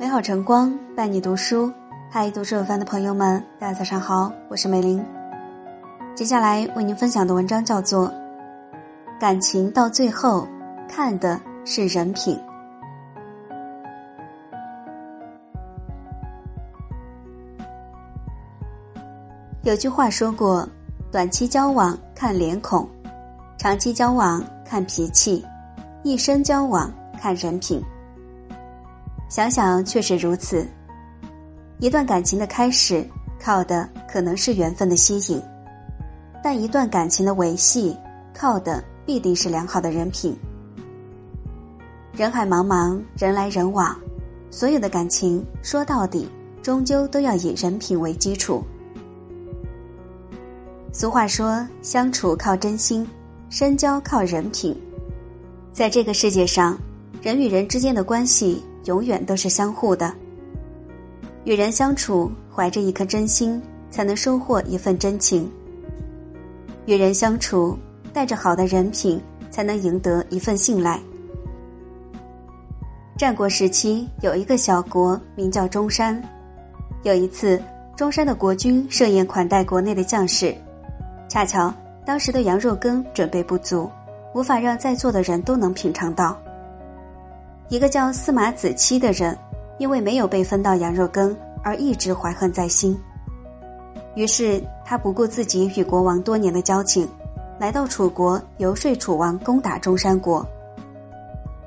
[0.00, 1.72] 美好晨光伴你读书，
[2.08, 5.04] 嗨，读书有范的朋友们，大家早上好，我是美玲。
[6.14, 8.06] 接下来为您分享的文章叫做
[9.18, 10.46] 《感情到最后
[10.88, 12.36] 看的是人品》。
[19.64, 20.64] 有句话说过：
[21.10, 22.88] 短期交往看脸孔，
[23.58, 25.44] 长期交往看脾气，
[26.04, 26.88] 一生交往
[27.20, 27.82] 看人品。
[29.28, 30.66] 想想确实如此，
[31.80, 33.06] 一段感情的开始
[33.38, 35.40] 靠的可能是缘分的吸引。
[36.42, 37.96] 但一段感情的维系，
[38.32, 40.34] 靠的必定是良好的人品。
[42.12, 43.94] 人海茫茫，人来人往，
[44.50, 46.28] 所有的感情说到底，
[46.62, 48.62] 终究都要以人品为基础。
[50.90, 53.06] 俗话说：“相处靠真心，
[53.50, 54.74] 深交靠人品。”
[55.70, 56.78] 在这个世界上，
[57.20, 60.12] 人与人之间的关系永远都是相互的。
[61.44, 65.50] 与人相处，怀着一颗真心，才能收获一份真情。
[66.86, 67.78] 与人相处，
[68.14, 70.98] 带着好的人品，才能赢得一份信赖。
[73.18, 76.20] 战国时期，有一个小国名叫中山。
[77.02, 77.62] 有一次，
[77.94, 80.54] 中山的国君设宴款待国内的将士，
[81.28, 81.72] 恰巧
[82.06, 83.90] 当时的羊肉羹准备不足，
[84.34, 86.40] 无法让在座的人都能品尝到。
[87.68, 89.36] 一个叫司马子期的人，
[89.78, 92.98] 因为没有被分到羊肉羹，而一直怀恨在心。
[94.14, 97.06] 于是他不顾自己与国王多年的交情，
[97.58, 100.46] 来到楚国游说楚王攻打中山国。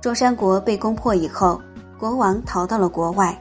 [0.00, 1.60] 中山国被攻破以后，
[1.98, 3.34] 国王逃到了国外。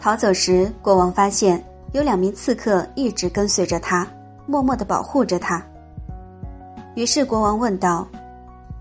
[0.00, 4.06] 逃走时，国王发现有两名刺客一直跟随着他，
[4.46, 5.64] 默默的保护着他。
[6.94, 8.06] 于是国王问道：“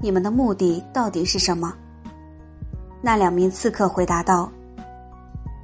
[0.03, 1.73] 你们的目的到底是什么？”
[3.01, 4.51] 那两名刺客回答道：“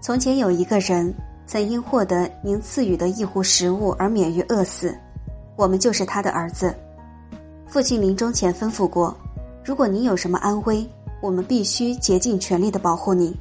[0.02, 1.14] 从前有一个人。”
[1.50, 4.96] 曾因获得您赐予的一壶食物而免于饿死，
[5.56, 6.76] 我们就是他的儿子。
[7.66, 9.18] 父亲临终前吩咐过，
[9.66, 10.88] 如果您有什么安危，
[11.20, 13.36] 我们必须竭尽全力的保护你。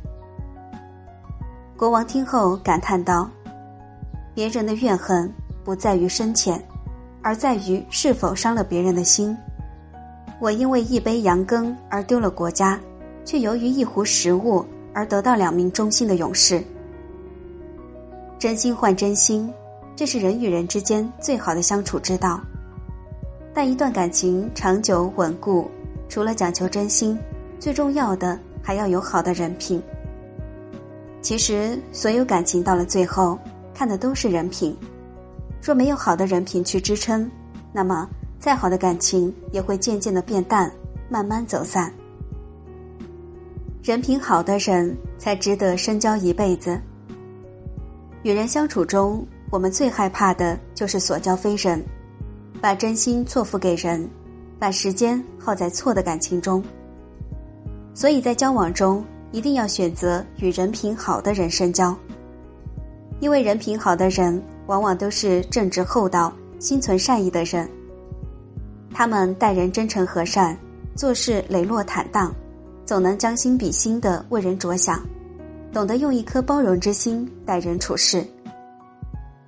[1.76, 3.28] 国王听后感叹道
[4.32, 5.30] ：“别人的怨恨
[5.62, 6.58] 不在于深浅，
[7.22, 9.36] 而在于是否伤了别人的心。
[10.40, 12.78] 我因为一杯羊羹而丢了国家，
[13.24, 16.62] 却由于一壶食物而得到两名忠心的勇士。”
[18.38, 19.52] 真心换真心，
[19.96, 22.40] 这是人与人之间最好的相处之道。
[23.52, 25.68] 但一段感情长久稳固，
[26.08, 27.18] 除了讲求真心，
[27.58, 29.82] 最重要的还要有好的人品。
[31.20, 33.36] 其实，所有感情到了最后，
[33.74, 34.76] 看的都是人品。
[35.60, 37.28] 若没有好的人品去支撑，
[37.72, 40.70] 那么再好的感情也会渐渐的变淡，
[41.08, 41.92] 慢慢走散。
[43.82, 46.80] 人品好的人，才值得深交一辈子。
[48.22, 51.82] 与人相处中，我们最害怕的就是所交非人，
[52.60, 54.08] 把真心错付给人，
[54.58, 56.62] 把时间耗在错的感情中。
[57.94, 61.96] 所以在交往中，一定要选择与人品好的人深交，
[63.20, 67.68] 因为人品好的人往往都是正直厚道、心存善意的人。
[68.98, 70.58] 他们待人真诚和善，
[70.96, 72.34] 做事磊落坦荡，
[72.84, 75.00] 总能将心比心的为人着想。
[75.72, 78.26] 懂得用一颗包容之心待人处事，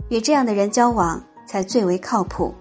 [0.09, 2.55] 与这样的人交往才最为靠谱。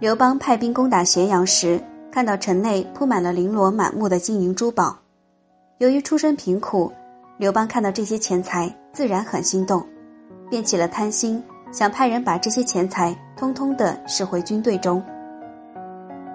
[0.00, 1.78] 刘邦派兵攻打咸阳时，
[2.10, 4.96] 看到城内铺满了绫罗满目的金银珠宝，
[5.76, 6.90] 由于出身贫苦，
[7.36, 9.86] 刘邦看到这些钱财自然很心动，
[10.48, 11.42] 便起了贪心，
[11.76, 15.04] 想派人把这些钱财通通的拾回军队中。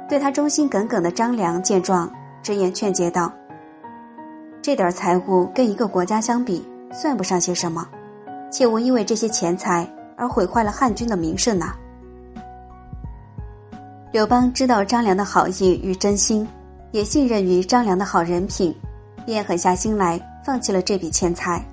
[0.07, 2.07] 对他忠心耿耿的张良见状，
[2.43, 3.33] 直言劝诫道。
[4.61, 7.89] 这点财物跟一个国家相比，算不上些什么，
[8.51, 11.73] 切勿因为这些钱财而毁坏了汉军的名声呐。
[14.11, 16.47] 刘邦知道张良的好意与真心，
[16.91, 18.75] 也信任于张良的好人品，
[19.25, 21.65] 便狠下心来放弃了这笔钱财。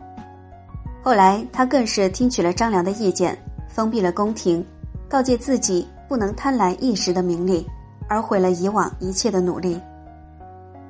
[1.03, 3.37] 后来他更是听取了张良的意见，
[3.79, 4.67] 封闭了宫廷，
[5.09, 7.65] 告诫自己不能贪婪一时的名利，
[8.09, 9.81] 而毁了以往一切的努力。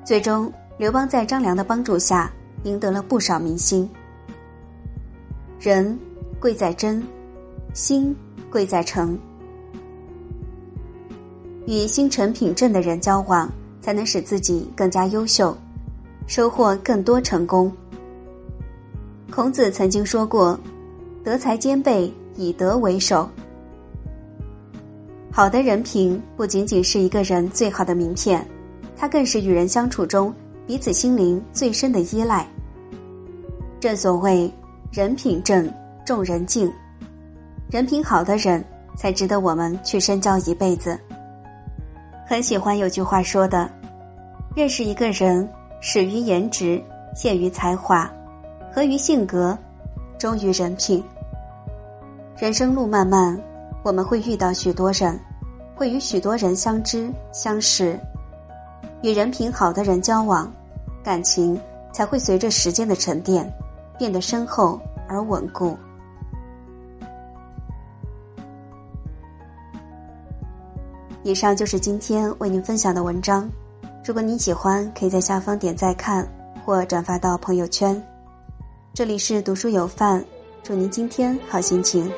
[0.03, 0.51] 最终。
[0.79, 2.31] 刘邦在张良的帮助下，
[2.63, 3.87] 赢得了不少民心。
[5.59, 5.99] 人
[6.39, 7.05] 贵在真，
[7.73, 8.15] 心
[8.49, 9.19] 贵在诚。
[11.67, 13.51] 与心诚品正的人交往，
[13.81, 15.55] 才能使自己更加优秀，
[16.25, 17.71] 收获更多成功。
[19.29, 20.57] 孔子曾经说过
[21.23, 23.29] ：“德才兼备，以德为首。”
[25.31, 28.45] 好的人品不仅仅是一个人最好的名片，
[28.97, 30.33] 它更是与人相处中。
[30.67, 32.47] 彼此心灵最深的依赖。
[33.79, 34.53] 正所谓
[34.91, 35.67] 人品正，
[36.05, 36.71] 众人敬，
[37.71, 38.63] 人品好的人
[38.95, 40.95] 才值得我们去深交一辈子。
[42.27, 43.67] 很喜欢有句话说的
[44.55, 45.49] ：“认识一个人，
[45.81, 46.79] 始于颜值，
[47.15, 48.07] 陷于才华，
[48.71, 49.57] 合于性格，
[50.19, 51.03] 忠于人品。”
[52.39, 53.37] 人生路漫漫，
[53.83, 55.19] 我们会遇到许多人，
[55.75, 57.99] 会与许多人相知相识。
[59.03, 60.49] 与人品好的人交往，
[61.03, 61.59] 感情
[61.91, 63.51] 才会随着时间的沉淀，
[63.97, 65.77] 变得深厚而稳固。
[71.23, 73.49] 以上就是今天为您分享的文章。
[74.05, 76.25] 如果您喜欢，可以在下方点赞看
[76.63, 78.01] 或转发到朋友圈。
[78.93, 80.23] 这里是读书有范，
[80.63, 82.09] 祝您今天好心情。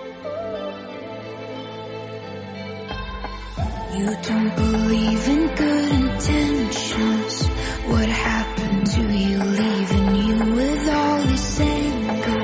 [3.94, 7.48] You don't believe in good intentions.
[7.92, 12.42] What happened to you leaving you with all this anger?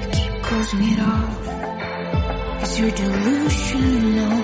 [0.00, 2.62] You keep closing it off.
[2.62, 4.42] Is your delusional?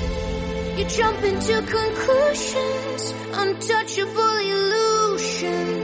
[0.78, 3.02] You jump into conclusions.
[3.34, 5.79] Untouchable illusion.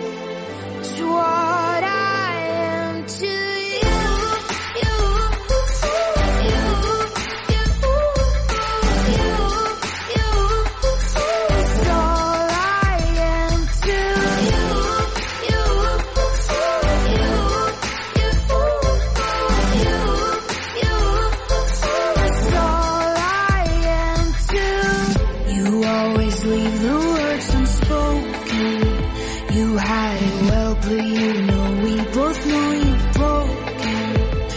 [31.06, 33.98] you know we both know you're broken.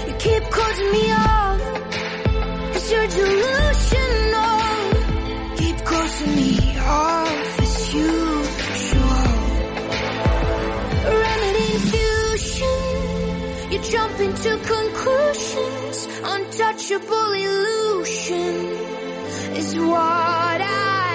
[0.07, 1.61] You keep cutting me off.
[2.75, 4.59] It's your delusional.
[5.61, 7.59] Keep cutting me off.
[7.59, 9.25] It's usual.
[11.23, 11.69] Remedy.
[13.71, 16.07] You jump into conclusions.
[16.23, 18.55] Untouchable illusion
[19.55, 21.08] is what I.